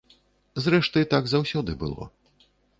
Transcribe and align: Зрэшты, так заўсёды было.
Зрэшты, 0.67 1.03
так 1.13 1.23
заўсёды 1.35 1.79
было. 1.87 2.11